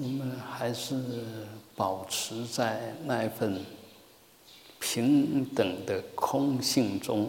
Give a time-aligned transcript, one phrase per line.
[0.00, 0.94] 我们还是
[1.74, 3.64] 保持在那一份
[4.78, 7.28] 平等的空性中，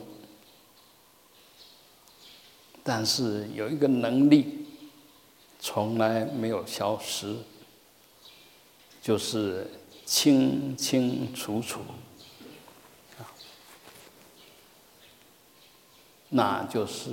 [2.84, 4.68] 但是有一个能力
[5.60, 7.38] 从来没有消失，
[9.02, 9.66] 就是
[10.06, 11.82] 清清楚楚，
[16.30, 17.10] 那就是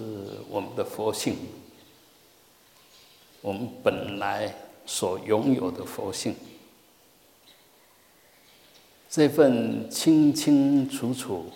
[0.50, 1.34] 我们的佛性，
[3.40, 4.54] 我们本来。
[4.86, 6.34] 所拥有的佛性，
[9.10, 11.46] 这份清清楚楚，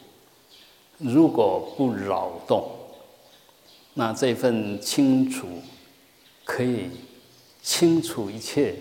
[0.98, 2.68] 如果不扰动，
[3.94, 5.46] 那这份清楚
[6.44, 6.90] 可以
[7.62, 8.74] 清楚一切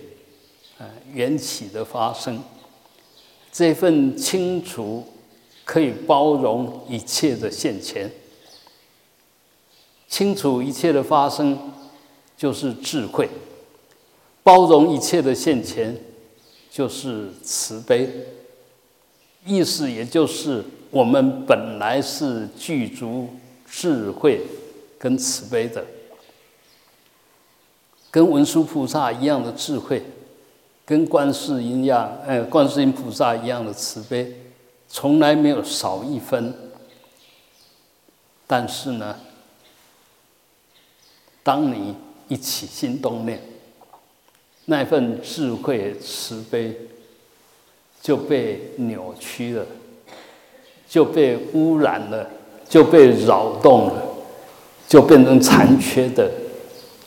[0.79, 2.41] 啊缘起的发生，
[3.51, 5.05] 这份清楚
[5.63, 8.11] 可以包容一切的现前，
[10.07, 11.71] 清楚一切的发生
[12.35, 13.29] 就是智慧。
[14.49, 15.95] 包容一切的现前，
[16.71, 18.09] 就是慈悲。
[19.45, 23.29] 意思也就是我们本来是具足
[23.69, 24.41] 智慧
[24.97, 25.85] 跟慈悲的，
[28.09, 30.03] 跟文殊菩萨一样的智慧，
[30.83, 34.35] 跟观世音一样，呃，观世音菩萨一样的慈悲，
[34.87, 36.51] 从来没有少一分。
[38.47, 39.15] 但是呢，
[41.43, 41.93] 当你
[42.27, 43.39] 一起心动念。
[44.69, 46.71] 那份智慧慈悲
[47.99, 49.65] 就被扭曲了，
[50.87, 52.29] 就被污染了，
[52.67, 54.03] 就被扰动了，
[54.87, 56.31] 就变成残缺的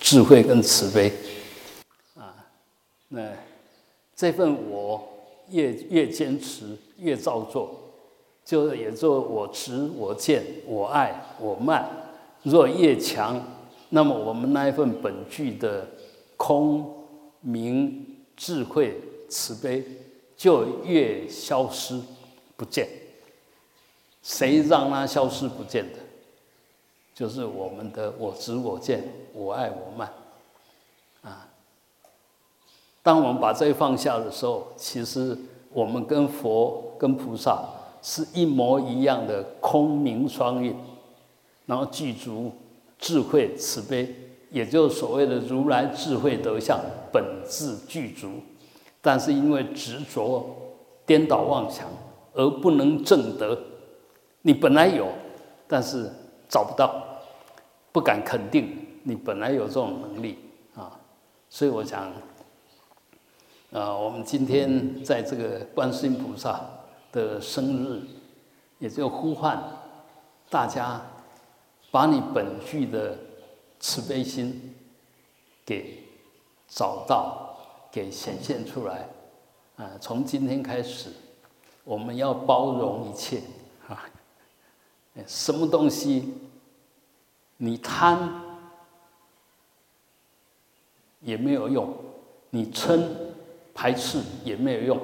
[0.00, 1.12] 智慧跟慈悲
[2.16, 2.34] 啊！
[3.10, 3.30] 那
[4.16, 5.08] 这份我
[5.50, 7.70] 越越坚持越照做，
[8.44, 11.88] 就也做我执我见我爱我慢，
[12.42, 13.40] 若越强，
[13.90, 15.86] 那么我们那一份本具的
[16.36, 16.98] 空。
[17.42, 18.98] 明智慧
[19.28, 19.84] 慈悲
[20.36, 22.00] 就越消失
[22.56, 22.88] 不见，
[24.22, 25.98] 谁让它消失不见的？
[27.14, 30.10] 就是我们的我执我见我爱我慢
[31.22, 31.46] 啊！
[33.02, 35.36] 当我们把这放下的时候，其实
[35.70, 37.68] 我们跟佛跟菩萨
[38.00, 40.74] 是一模一样的空明双运，
[41.66, 42.50] 然后具足
[42.98, 44.14] 智慧慈悲。
[44.52, 46.78] 也就所谓的如来智慧德相
[47.10, 48.28] 本自具足，
[49.00, 50.44] 但是因为执着、
[51.06, 51.88] 颠倒妄想
[52.34, 53.58] 而不能证得。
[54.42, 55.08] 你本来有，
[55.66, 56.06] 但是
[56.50, 57.02] 找不到，
[57.92, 60.36] 不敢肯定你本来有这种能力
[60.74, 61.00] 啊。
[61.48, 62.12] 所以我想，
[63.72, 66.60] 啊，我们今天在这个观世音菩萨
[67.10, 68.02] 的生日，
[68.78, 69.62] 也就呼唤
[70.50, 71.00] 大家，
[71.90, 73.16] 把你本具的。
[73.82, 74.76] 慈悲心
[75.66, 76.04] 给
[76.68, 77.56] 找到，
[77.90, 79.08] 给显现出来，
[79.76, 79.90] 啊！
[80.00, 81.10] 从今天开始，
[81.82, 83.42] 我们要包容一切，
[83.88, 84.08] 啊！
[85.26, 86.32] 什么东西
[87.56, 88.40] 你贪
[91.18, 91.92] 也没有用，
[92.50, 93.02] 你嗔
[93.74, 94.98] 排斥也没有用，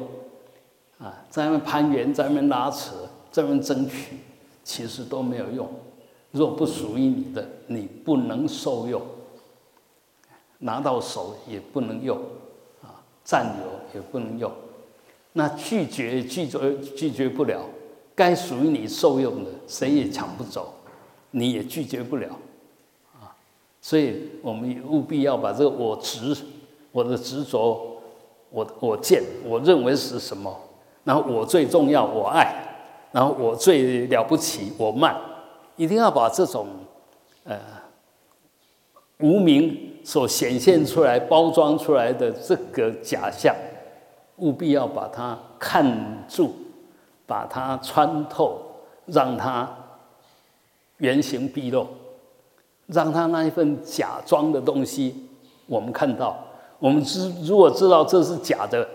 [0.98, 1.26] 啊！
[1.28, 4.18] 在那边攀援，在那边拉扯，在那边争取，
[4.62, 5.68] 其实都没有用。
[6.30, 9.00] 若不属于你的，你不能受用，
[10.58, 12.18] 拿到手也不能用，
[12.82, 14.52] 啊，占有也不能用，
[15.32, 17.62] 那拒绝拒绝拒绝不了，
[18.14, 20.74] 该属于你受用的，谁也抢不走，
[21.30, 22.28] 你也拒绝不了，
[23.14, 23.32] 啊，
[23.80, 26.36] 所以我们务必要把这个我执、
[26.92, 28.02] 我的执着、
[28.50, 30.54] 我我见、我认为是什么，
[31.04, 32.54] 然后我最重要，我爱，
[33.12, 35.16] 然后我最了不起，我慢。
[35.78, 36.66] 一定要把这种，
[37.44, 37.56] 呃，
[39.20, 43.54] 无名所显现出来、包装出来的这个假象，
[44.38, 46.52] 务必要把它看住，
[47.26, 48.60] 把它穿透，
[49.06, 49.72] 让它
[50.96, 51.86] 原形毕露，
[52.86, 55.28] 让它那一份假装的东西
[55.66, 56.36] 我们看到。
[56.80, 58.88] 我们知如果知道这是假的，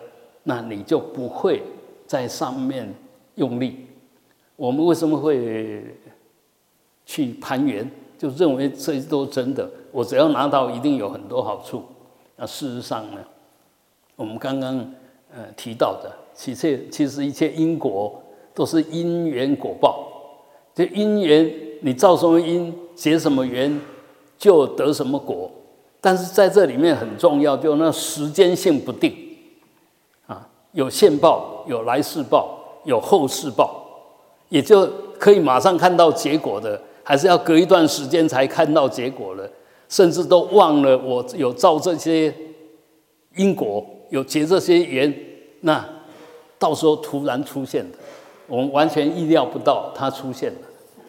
[0.43, 1.63] 那你就不会
[2.05, 2.93] 在上面
[3.35, 3.87] 用力。
[4.57, 5.81] 我们为什么会？
[7.05, 9.69] 去攀援，就认为这些都真的。
[9.91, 11.83] 我只要拿到，一定有很多好处。
[12.35, 13.21] 那事实上呢？
[14.15, 14.77] 我们刚刚
[15.31, 18.21] 呃提到的，其实其实一切因果
[18.53, 20.07] 都是因缘果报。
[20.73, 23.79] 这因缘，你造什么因，结什么缘，
[24.37, 25.51] 就得什么果。
[26.01, 29.15] 但是在这里面很重要，就那时间性不定
[30.25, 33.85] 啊，有现报，有来世报，有后世报，
[34.49, 34.89] 也就
[35.19, 36.81] 可以马上看到结果的。
[37.03, 39.49] 还是要隔一段时间才看到结果了，
[39.89, 42.33] 甚至都忘了我有造这些
[43.35, 45.13] 因果，有结这些缘，
[45.61, 45.85] 那
[46.57, 47.97] 到时候突然出现的，
[48.47, 50.59] 我们完全意料不到它出现了。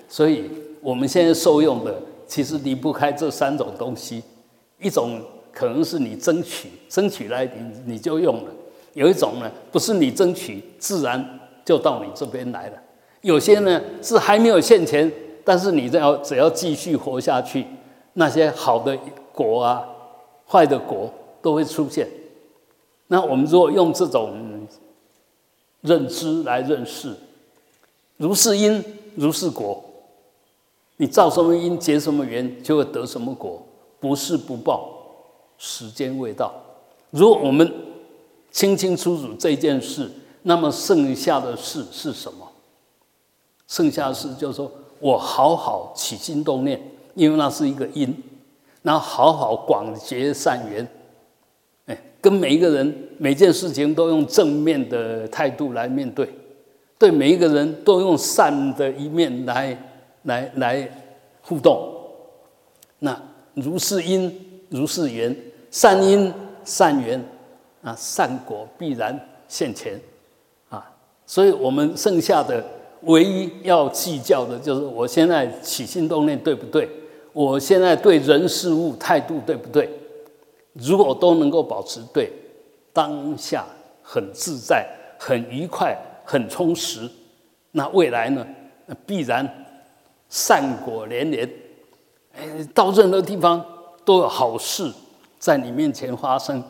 [0.08, 0.50] 所以
[0.80, 1.94] 我们现在受用的，
[2.26, 4.22] 其实离不开这三种东西。
[4.80, 5.20] 一种
[5.52, 8.50] 可能是你争取，争取来你你就用了；
[8.94, 12.76] 有一种呢，不是你争取，自然就到你这边来了。
[13.22, 15.10] 有些呢是还没有现钱，
[15.44, 17.66] 但是你只要只要继续活下去，
[18.14, 18.98] 那些好的
[19.32, 19.86] 果啊、
[20.48, 21.12] 坏的果
[21.42, 22.08] 都会出现。
[23.08, 24.66] 那我们如果用这种
[25.82, 27.14] 认知来认识，
[28.16, 28.82] 如是因
[29.14, 29.84] 如是果，
[30.96, 33.62] 你造什么因结什么缘，就会得什么果。
[34.00, 34.90] 不是不报，
[35.56, 36.52] 时间未到。
[37.10, 37.72] 如果我们
[38.50, 40.10] 清清楚楚这件事，
[40.42, 42.46] 那么剩下的事是什么？
[43.66, 44.70] 剩下的事就是说
[45.04, 46.80] 我好好起心动念，
[47.14, 48.10] 因为那是一个因，
[48.80, 50.88] 然后好好广结善缘，
[51.84, 56.26] 哎，跟每一个人每件事情都用正面的态度来面对，
[56.98, 59.76] 对每一个人都用善的一面来
[60.22, 60.88] 来来
[61.42, 61.86] 互动，
[63.00, 63.20] 那。
[63.56, 64.34] 如是因，
[64.68, 65.36] 如是缘，
[65.70, 66.32] 善因
[66.64, 67.24] 善缘，
[67.82, 69.16] 啊，善果必然
[69.46, 70.00] 现前，
[70.68, 70.84] 啊，
[71.24, 72.64] 所以我们剩下的
[73.06, 76.88] 唯一要计较的就是我现在起心动念对不对？
[77.32, 79.90] 我现在对人事物态度对不对？
[80.74, 82.32] 如果都能够保持对，
[82.92, 83.64] 当下
[84.02, 84.86] 很自在、
[85.18, 87.08] 很愉快、很充实，
[87.72, 88.46] 那未来呢？
[89.06, 89.48] 必然
[90.28, 91.48] 善果连连。
[92.74, 93.64] 到任何地方
[94.04, 94.92] 都有好事
[95.38, 96.62] 在你面前发生，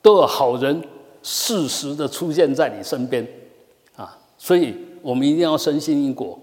[0.00, 0.82] 都有好人
[1.22, 3.26] 适时的出现在你身边，
[3.96, 6.38] 啊，所以我们一定要深信因果。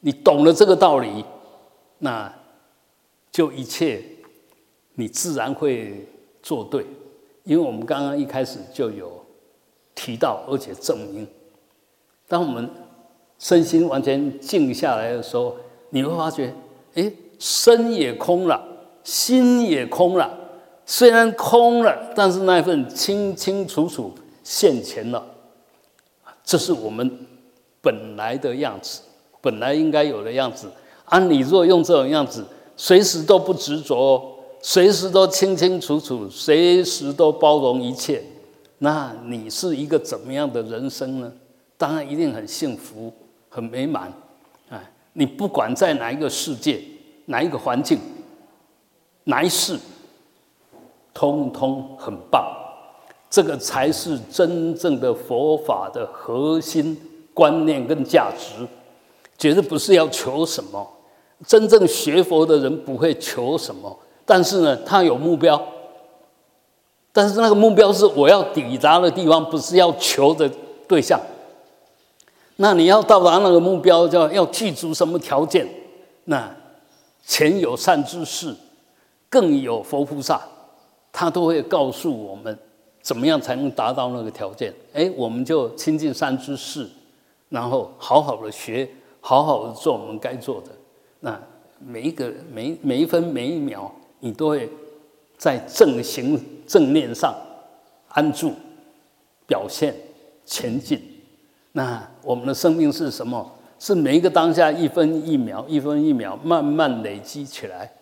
[0.00, 1.24] 你懂了这个道理，
[1.98, 2.32] 那
[3.30, 4.02] 就一切
[4.94, 6.08] 你自然会
[6.42, 6.86] 做对，
[7.44, 9.24] 因为我们刚刚一开始就有
[9.94, 11.26] 提到，而且证明，
[12.28, 12.68] 当我们
[13.38, 15.56] 身心完全静下来的时候，
[15.90, 16.54] 你会发觉，
[16.94, 17.12] 哎。
[17.36, 18.64] 身也空了，
[19.02, 20.38] 心也空了。
[20.86, 24.14] 虽然空了，但是那份清清楚楚
[24.44, 25.22] 现前了。
[26.44, 27.26] 这是我们
[27.84, 29.02] 本来的样子，
[29.42, 30.68] 本来应该有的样子。
[31.04, 32.44] 啊，你若用这种样子，
[32.76, 38.24] 随时都不执着，随时都清清楚楚，随时都包容一切，
[38.78, 41.30] 那你是一个怎么样的人生呢？
[41.76, 43.12] 当然一定很幸福、
[43.48, 44.12] 很美满。
[44.70, 46.82] 哎，你不管在哪一个世界。
[47.26, 47.98] 哪一个环境，
[49.24, 49.78] 哪一世，
[51.14, 52.54] 通通很棒，
[53.30, 56.94] 这个才是真正的佛法的核心
[57.34, 58.66] 观念跟价值，
[59.36, 60.88] 绝对不是要求什么。
[61.46, 65.60] 真正学佛的人不会求什么，但是呢，他有目标，
[67.12, 70.50] 但是那个目标是我要抵达的地方，不是要求的
[70.88, 71.20] 对象。
[72.56, 75.68] 那你要到达那个目标，叫要具足什么条件？
[76.24, 76.50] 那。
[77.26, 78.54] 前有善知识，
[79.30, 80.38] 更有佛菩萨，
[81.10, 82.54] 他都会告诉我们
[83.00, 84.70] 怎么样才能达到那个条件。
[84.92, 86.86] 哎，我们就亲近善知识，
[87.54, 88.88] 然后好好的学，
[89.20, 90.72] 好好的做我们该做的。
[91.20, 91.40] 那
[91.78, 94.68] 每一个每每一分每一秒，你都会
[95.38, 96.36] 在正行
[96.66, 97.32] 正念上
[98.08, 98.52] 安住、
[99.46, 99.94] 表现、
[100.44, 101.00] 前进。
[101.70, 103.48] 那我们的生命是什么？
[103.78, 107.92] 是每一个当下一分一秒，一分一秒慢慢累积起来，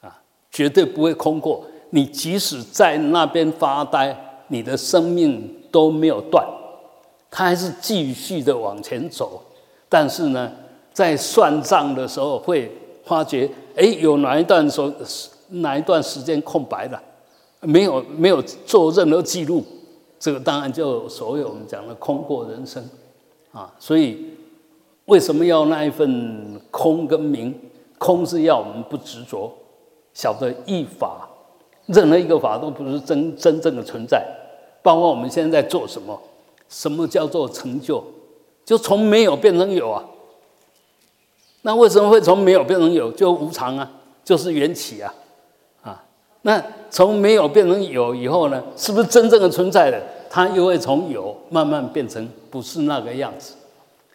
[0.00, 1.66] 啊，绝对不会空过。
[1.90, 4.16] 你即使在那边发呆，
[4.48, 6.46] 你的生命都没有断，
[7.32, 9.42] 他还是继续的往前走。
[9.88, 10.52] 但是呢，
[10.92, 12.70] 在算账的时候会
[13.04, 14.80] 发觉，哎，有哪一段时
[15.48, 17.02] 哪一段时间空白了，
[17.62, 19.64] 没有没有做任何记录，
[20.20, 22.88] 这个当然就所谓我们讲的空过人生，
[23.50, 24.24] 啊，所以。
[25.06, 27.52] 为什么要那一份空跟明？
[27.98, 29.52] 空是要我们不执着，
[30.14, 31.28] 晓得一法，
[31.86, 34.24] 任何一个法都不是真真正的存在。
[34.80, 36.18] 包括我们现在在做什么？
[36.72, 38.02] 什么叫做成就？
[38.64, 40.02] 就从没有变成有啊。
[41.60, 43.12] 那为什么会从没有变成有？
[43.12, 43.90] 就无常啊，
[44.24, 45.14] 就是缘起啊。
[45.82, 46.02] 啊，
[46.40, 48.62] 那从没有变成有以后呢？
[48.76, 50.02] 是不是真正的存在的？
[50.30, 53.54] 它又会从有慢慢变成不是那个样子。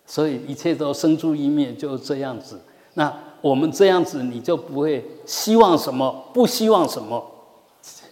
[0.06, 2.60] 所以一切都生出一灭，就这样子。
[2.96, 7.24] 那我们这样子，你就不会希望什么，不希望什么，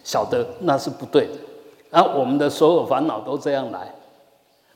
[0.03, 1.33] 晓得那是不对的。
[1.89, 3.95] 然后我们的所有烦恼都这样来，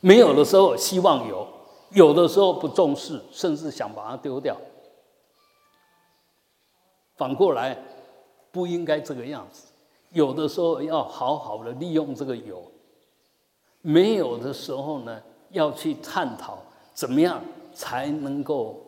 [0.02, 1.48] 没有的时候希望有，
[1.92, 4.56] 有的时候不重视，甚至想把它丢掉。
[7.16, 7.78] 反过来，
[8.52, 9.68] 不应该这个样子，
[10.12, 12.58] 有的时候要好好的利用这个有；
[13.82, 16.60] 没有的时候呢，要去探讨
[16.94, 18.82] 怎么样才能够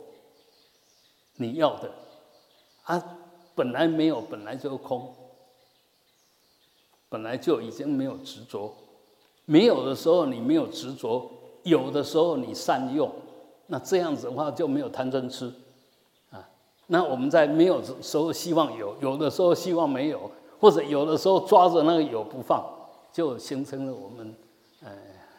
[1.35, 1.91] 你要的
[2.83, 3.17] 啊。
[3.53, 5.13] 本来没有，本来就空，
[7.09, 8.73] 本来就已经没有执着。
[9.45, 11.29] 没有的时候你没有执着，
[11.63, 13.11] 有的时候你善用，
[13.67, 15.51] 那这样子的话就没有贪嗔痴
[16.29, 16.47] 啊。
[16.87, 20.29] 那我们在没有时候希望有，有的时候希望没有，
[20.59, 22.63] 或者有的时候抓着那个有不放，
[23.11, 24.35] 就形成了我们
[24.83, 24.89] 呃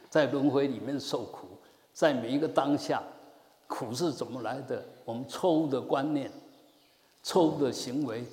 [0.09, 1.47] 在轮回里面受苦。
[1.93, 3.03] 在每一个当下，
[3.67, 4.85] 苦是怎么来的？
[5.05, 6.31] 我们错误的观念。
[7.25, 8.25] 错误的行为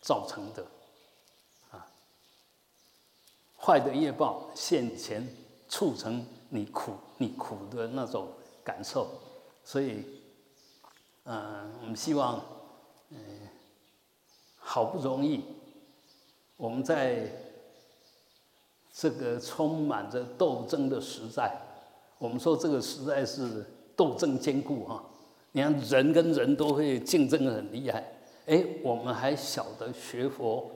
[0.00, 0.64] 造成的，
[3.62, 5.26] 坏的业报现前
[5.68, 8.28] 促成你苦，你苦的那种
[8.64, 9.06] 感受，
[9.64, 10.04] 所以，
[11.24, 12.42] 嗯，我们希望，
[13.10, 13.18] 嗯，
[14.56, 15.44] 好不容易，
[16.56, 17.30] 我们在
[18.92, 21.56] 这个充满着斗争的时代，
[22.18, 23.64] 我们说这个时代是
[23.94, 25.04] 斗争坚固哈，
[25.52, 28.04] 你看人跟人都会竞争很厉害。
[28.46, 30.70] 哎，我们还晓得学佛，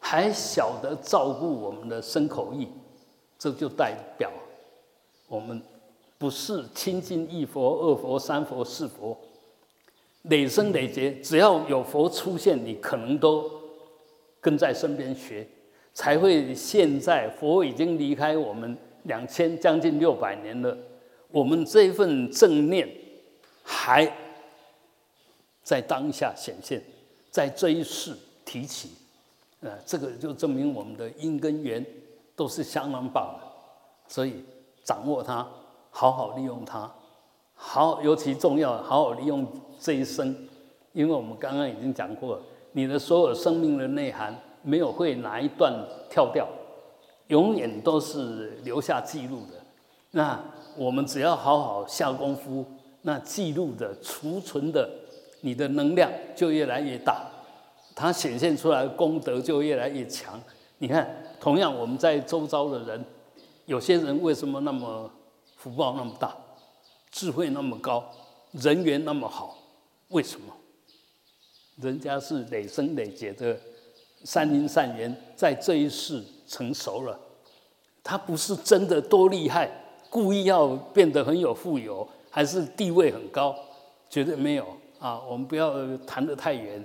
[0.00, 2.66] 还晓得照顾我们的身口意，
[3.38, 4.30] 这就代表
[5.28, 5.62] 我们
[6.18, 9.16] 不是亲近一佛、二佛、三佛、四佛，
[10.22, 13.48] 累生累劫，只要有佛出现，你可能都
[14.40, 15.46] 跟在身边学，
[15.94, 20.76] 才会现在佛已经离开我们两千将近六百年了，
[21.30, 22.88] 我们这份正念
[23.62, 24.10] 还
[25.62, 26.82] 在当下显现。
[27.30, 28.90] 在这一世提起，
[29.60, 31.84] 呃，这个就证明我们的因跟缘
[32.34, 33.46] 都是相当棒的，
[34.08, 34.44] 所以
[34.84, 35.46] 掌握它，
[35.90, 36.90] 好好利用它，
[37.54, 39.46] 好，尤其重要，好好利用
[39.78, 40.34] 这一生，
[40.92, 42.40] 因为我们刚刚已经讲过，
[42.72, 45.72] 你的所有生命的内涵没有会哪一段
[46.08, 46.48] 跳掉，
[47.28, 49.60] 永远都是留下记录的。
[50.12, 50.42] 那
[50.76, 52.64] 我们只要好好下功夫，
[53.02, 54.88] 那记录的、储存的。
[55.42, 57.29] 你的能量就越来越大，
[58.00, 60.40] 它显现出来功德就越来越强。
[60.78, 61.06] 你看，
[61.38, 63.04] 同样我们在周遭的人，
[63.66, 65.10] 有些人为什么那么
[65.56, 66.34] 福报那么大，
[67.10, 68.10] 智慧那么高，
[68.52, 69.58] 人缘那么好？
[70.08, 70.46] 为什么？
[71.76, 73.58] 人家是累生累劫的
[74.24, 77.20] 善因善缘，在这一世成熟了。
[78.02, 79.70] 他不是真的多厉害，
[80.08, 83.54] 故意要变得很有富有，还是地位很高？
[84.08, 84.66] 绝对没有。
[84.98, 86.82] 啊，我们不要谈得太远，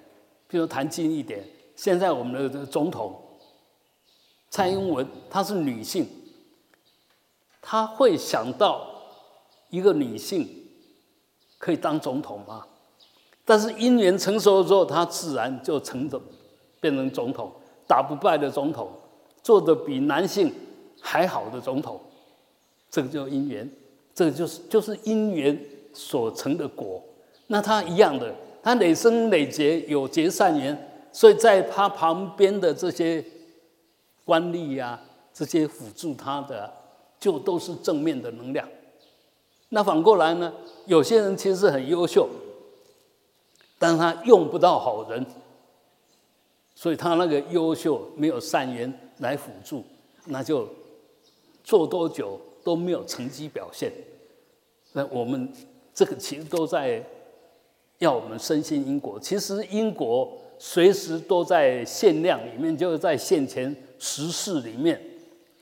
[0.47, 1.43] 比如谈近一点。
[1.75, 3.21] 现在我们的总统
[4.49, 6.07] 蔡英文，她是女性，
[7.61, 8.87] 她会想到
[9.69, 10.47] 一个女性
[11.57, 12.65] 可以当总统吗？
[13.43, 16.19] 但是姻缘成熟了之后，她自然就成的
[16.79, 17.51] 变成总统，
[17.85, 18.89] 打不败的总统，
[19.43, 20.53] 做的比男性
[21.01, 21.99] 还好的总统，
[22.89, 23.69] 这个叫姻缘，
[24.13, 25.59] 这个就是就是姻缘
[25.93, 27.03] 所成的果。
[27.47, 28.33] 那他一样的，
[28.65, 30.75] 他累生累劫有结善缘，
[31.11, 33.23] 所以在他旁边的这些
[34.23, 34.99] 官吏呀，
[35.31, 36.73] 这些辅助他的，
[37.19, 38.67] 就都是正面的能量。
[39.69, 40.51] 那反过来呢，
[40.87, 42.27] 有些人其实很优秀，
[43.77, 45.23] 但他用不到好人，
[46.73, 49.83] 所以他那个优秀没有善缘来辅助，
[50.25, 50.67] 那就
[51.63, 53.91] 做多久都没有成绩表现。
[54.93, 55.53] 那我们
[55.93, 57.05] 这个其实都在。
[57.99, 65.01] 要我们深信因果，其实因果随时都在限量里面，就是在现前实事里面，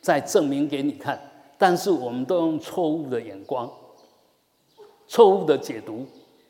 [0.02, 1.20] 在证明给你看。
[1.58, 3.72] 但是我们都用错误的眼光、
[5.08, 6.06] 错误的解读。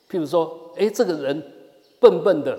[0.09, 1.43] 譬如说，哎，这个人
[1.99, 2.57] 笨笨的，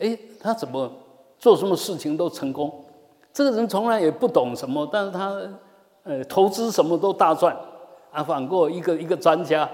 [0.00, 0.90] 哎，他怎么
[1.38, 2.84] 做什么事情都成功？
[3.32, 5.36] 这个人从来也不懂什么，但是他
[6.04, 7.56] 呃投资什么都大赚。
[8.10, 9.70] 啊，反过一个一个专家。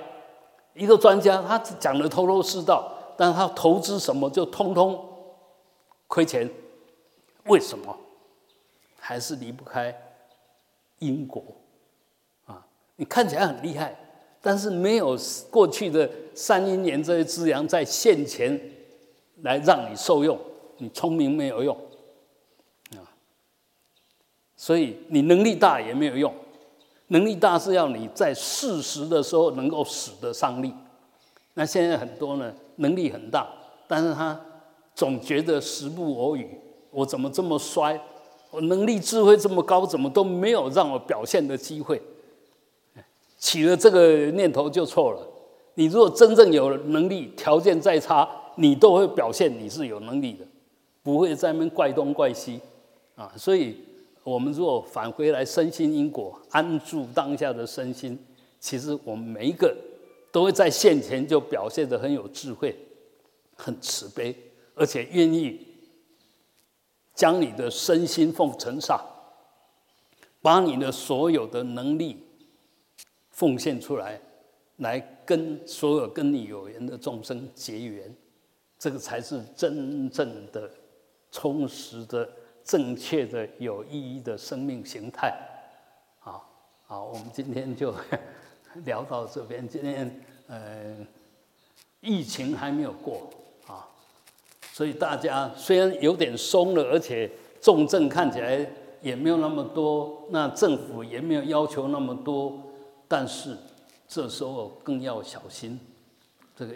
[0.78, 5.04] 一个专家，他讲的头头是道，但他投资什么就通通
[6.06, 6.48] 亏钱，
[7.46, 7.98] 为什么？
[9.00, 9.96] 还是离不开
[10.98, 11.42] 因果
[12.46, 12.64] 啊！
[12.96, 13.96] 你看起来很厉害，
[14.40, 15.16] 但是没有
[15.50, 18.60] 过去的三因缘这些资粮在现前
[19.42, 20.38] 来让你受用，
[20.76, 21.74] 你聪明没有用
[22.96, 23.02] 啊！
[24.56, 26.32] 所以你能力大也没有用。
[27.08, 30.72] 能力大是要你在适时的时候能够使得上力。
[31.54, 33.48] 那现在很多呢，能力很大，
[33.86, 34.38] 但是他
[34.94, 36.48] 总觉得时不我与，
[36.90, 38.00] 我怎么这么衰？
[38.50, 42.00] 我能力智慧这么高，怎么都没有让我表现的机会？
[43.38, 45.20] 起了这个念头就错了。
[45.74, 50.44] 你如果真正有能力，条件再差，你都会表现你是有能力的，
[51.02, 52.60] 不会在那边怪东怪西。
[53.14, 53.76] 啊，所以
[54.28, 58.18] 我们若返回来身心因果，安住当下的身心，
[58.60, 59.74] 其实我们每一个
[60.30, 62.76] 都会在现前就表现得很有智慧，
[63.56, 64.36] 很慈悲，
[64.74, 65.66] 而且愿意
[67.14, 69.00] 将你的身心奉承上，
[70.42, 72.22] 把你的所有的能力
[73.30, 74.20] 奉献出来，
[74.76, 78.14] 来跟所有跟你有缘的众生结缘，
[78.78, 80.70] 这个才是真正的
[81.32, 82.28] 充实的。
[82.68, 85.34] 正确的、有意义的生命形态，
[86.20, 86.46] 好，
[86.86, 87.94] 好，我们今天就
[88.84, 89.66] 聊到这边。
[89.66, 90.94] 今天，呃，
[92.02, 93.30] 疫情还没有过
[93.66, 93.88] 啊，
[94.70, 98.70] 所以大家虽然有点松了，而且重症看起来
[99.00, 102.52] 也没有那么多，那政府也没有要求那么多，
[103.08, 103.56] 但是
[104.06, 105.80] 这时候更要小心，
[106.54, 106.74] 这个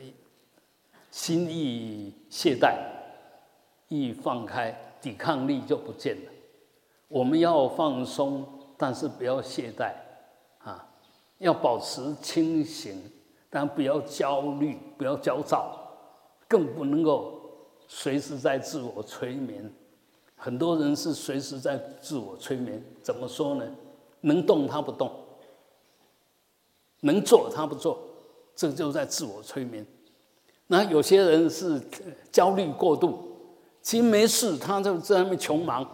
[1.11, 2.79] 心意懈怠，
[3.89, 4.75] 易放开。
[5.03, 6.31] 抵抗力就不见了。
[7.09, 8.47] 我们要放松，
[8.79, 9.93] 但是不要懈怠，
[10.59, 10.89] 啊，
[11.39, 13.03] 要保持清醒，
[13.51, 15.77] 但不要焦虑，不要焦躁，
[16.49, 17.39] 更不能够
[17.89, 19.71] 随时在自我催眠。
[20.37, 23.67] 很多人是随时在自我催眠，怎么说呢？
[24.21, 25.13] 能动他不动，
[27.01, 27.99] 能做他不做，
[28.55, 29.85] 这就在自我催眠。
[30.69, 31.81] 那有些人是
[32.31, 33.32] 焦虑过度。
[33.83, 35.87] 其实没事，他就在那边穷忙，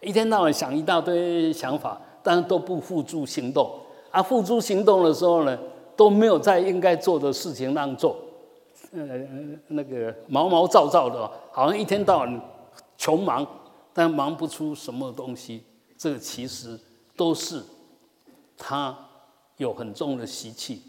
[0.00, 3.80] 一天到晚想一大堆想法，但是都不付诸行动。
[4.10, 5.56] 啊，付诸行动的时候呢，
[5.96, 8.16] 都没有在应该做的事情上做，
[8.92, 9.00] 呃，
[9.68, 12.40] 那个毛毛躁躁的，好像一天到晚
[12.98, 13.46] 穷忙，
[13.92, 15.62] 但忙不出什么东西。
[15.96, 16.78] 这个其实
[17.16, 17.62] 都是
[18.56, 18.96] 他
[19.56, 20.82] 有很重的习气，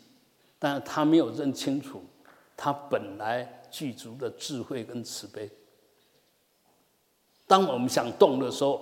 [0.58, 2.02] 但他没有认清楚
[2.56, 5.50] 他本来具足的智慧跟慈悲。
[7.48, 8.82] 当我们想动的时候，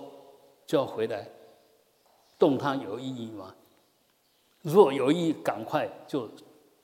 [0.66, 1.26] 就要回来
[2.38, 3.54] 动，它有意义吗？
[4.62, 6.28] 如果有意义，赶快就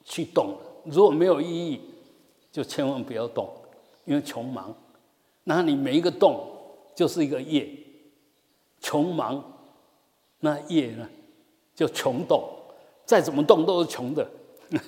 [0.05, 1.81] 去动了；如果没有意义，
[2.53, 3.51] 就千万不要动，
[4.05, 4.73] 因为穷忙。
[5.45, 6.47] 那你每一个动
[6.95, 7.69] 就是一个业，
[8.81, 9.43] 穷忙，
[10.39, 11.09] 那业呢
[11.75, 12.49] 就穷动，
[13.05, 14.31] 再怎么动都是穷的，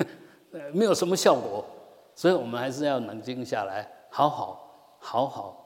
[0.73, 1.65] 没有什么效果。
[2.15, 5.64] 所以我们还是要冷静下来，好好好好。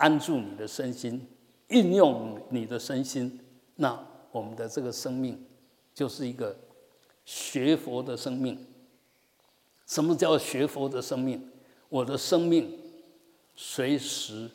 [0.00, 1.28] 安住你的身心，
[1.68, 3.38] 运用你的身心，
[3.76, 5.44] 那我们的这个生命
[5.94, 6.56] 就是一个
[7.26, 8.66] 学佛的生命。
[9.86, 11.50] 什么叫学佛的生命？
[11.90, 12.80] 我的生命
[13.54, 14.50] 随时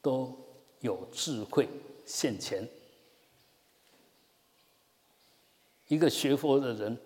[0.00, 0.32] 都
[0.78, 1.68] 有智慧
[2.04, 2.68] 现前。
[5.88, 6.96] 一个学佛的人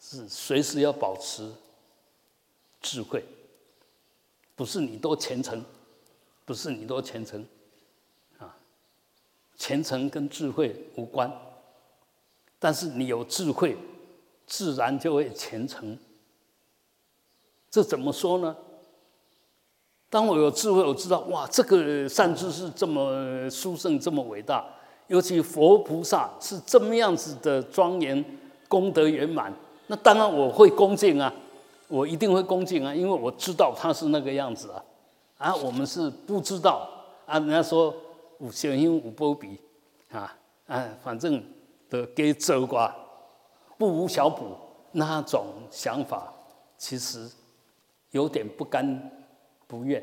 [0.00, 1.52] 是随时要保持
[2.80, 3.22] 智慧，
[4.54, 5.62] 不是你多虔诚。
[6.46, 7.44] 不是你多虔诚，
[8.38, 8.56] 啊，
[9.56, 11.30] 虔诚跟智慧无关，
[12.58, 13.76] 但是你有智慧，
[14.46, 15.98] 自然就会虔诚。
[17.68, 18.56] 这怎么说呢？
[20.08, 24.64] 当我有智慧，我知道哇，这个善知识这么殊胜，这么伟大，
[25.08, 28.24] 尤其佛菩萨是这么样子的庄严，
[28.68, 29.52] 功德圆满，
[29.88, 31.34] 那当然我会恭敬啊，
[31.88, 34.82] 我一定会恭敬啊，因为我知道他是那个样子啊。
[35.38, 36.88] 啊，我们是不知道
[37.26, 37.38] 啊。
[37.38, 37.94] 人家说
[38.38, 39.58] 五小因五波比，
[40.10, 41.42] 啊，啊，反正
[41.90, 42.94] 的给走瓜，
[43.76, 44.56] 不无小补
[44.92, 46.32] 那种想法，
[46.78, 47.28] 其实
[48.12, 49.10] 有点不甘
[49.66, 50.02] 不愿。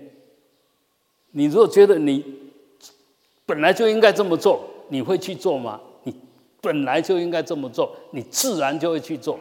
[1.32, 2.24] 你如果觉得你
[3.46, 5.82] 本来就应该这么做，你会去做吗？
[6.04, 6.16] 你
[6.62, 9.40] 本来就应该这么做，你自然就会去做。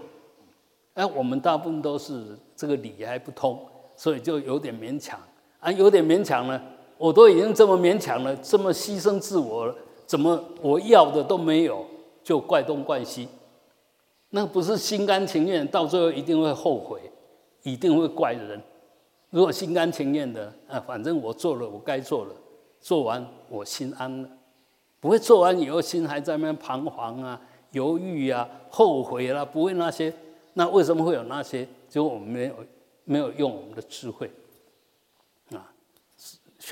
[0.94, 3.62] 哎，我们大部分都是这个理还不通，
[3.94, 5.20] 所以就有点勉强。
[5.62, 6.60] 啊，有点勉强了。
[6.98, 9.74] 我都已经这么勉强了，这么牺牲自我了，
[10.06, 11.84] 怎么我要的都没有，
[12.22, 13.28] 就怪东怪西？
[14.30, 17.00] 那不是心甘情愿，到最后一定会后悔，
[17.62, 18.60] 一定会怪人。
[19.30, 22.34] 如果心甘情愿的，啊，反正我做了我该做了，
[22.80, 24.28] 做完我心安了，
[25.00, 30.12] 不会做完以后心还在那边彷徨啊、犹豫啊、后悔啦，不会那些。
[30.54, 31.66] 那为什么会有那些？
[31.88, 32.54] 就我们没有
[33.04, 34.30] 没有用我们的智慧。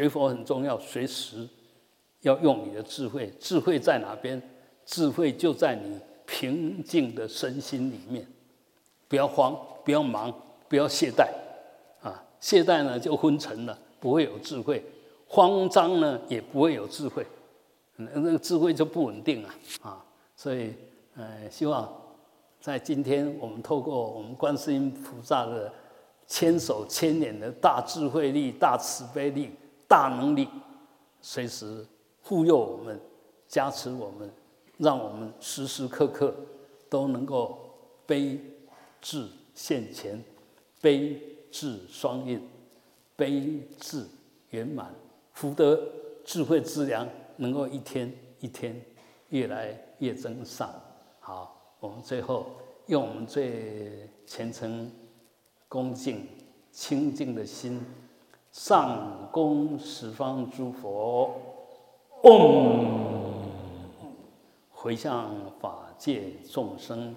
[0.01, 1.47] 学佛很重要，随时
[2.23, 3.31] 要用你的智慧。
[3.39, 4.41] 智慧在哪边？
[4.87, 8.27] 智慧就在你平静的身心里面。
[9.09, 10.33] 不要慌，不要忙，
[10.71, 11.29] 不要懈怠。
[12.03, 14.81] 啊，懈怠呢就昏沉了，不会有智慧；
[15.29, 17.27] 慌张呢也不会有智慧。
[17.97, 20.03] 那个智慧就不稳定了啊。
[20.35, 20.73] 所以，
[21.15, 21.87] 呃，希望
[22.59, 25.71] 在今天我们透过我们观世音菩萨的
[26.27, 29.51] 千手千眼的大智慧力、大慈悲力。
[29.91, 30.47] 大能力，
[31.21, 31.85] 随时
[32.23, 33.01] 护佑我们，
[33.49, 34.31] 加持我们，
[34.79, 36.33] 让我们时时刻刻
[36.89, 37.59] 都能够
[38.07, 38.39] 悲
[39.01, 40.23] 智现前，
[40.81, 42.41] 悲智双运，
[43.17, 44.07] 悲智
[44.51, 44.95] 圆满，
[45.33, 45.83] 福德
[46.25, 48.81] 智慧资粮能够一天一天
[49.31, 50.73] 越来越增上。
[51.19, 52.47] 好，我们最后
[52.87, 54.89] 用我们最虔诚、
[55.67, 56.29] 恭敬、
[56.71, 57.85] 清净的心。
[58.51, 61.35] 上供十方诸佛，
[62.23, 62.85] 嗡，
[64.71, 67.15] 回向法界众生，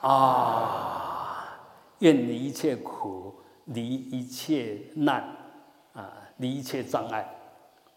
[0.00, 1.58] 啊，
[1.98, 5.36] 愿离一切苦，离一切难，
[5.94, 7.28] 啊，离一切障碍，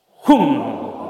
[0.08, 1.05] 轰。